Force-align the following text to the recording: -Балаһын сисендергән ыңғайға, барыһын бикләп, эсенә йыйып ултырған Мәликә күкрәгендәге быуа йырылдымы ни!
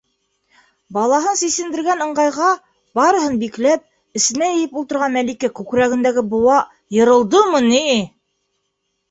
-Балаһын 0.95 1.35
сисендергән 1.41 2.01
ыңғайға, 2.05 2.47
барыһын 3.01 3.35
бикләп, 3.43 3.83
эсенә 4.21 4.49
йыйып 4.55 4.75
ултырған 4.83 5.15
Мәликә 5.19 5.51
күкрәгендәге 5.61 6.25
быуа 6.33 6.59
йырылдымы 6.99 7.63
ни! 7.71 7.85